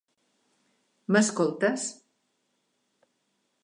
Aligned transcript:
M'escoltes? 1.15 1.87